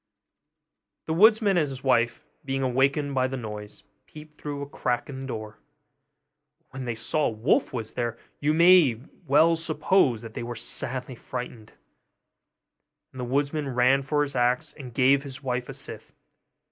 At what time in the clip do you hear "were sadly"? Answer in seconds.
10.41-11.13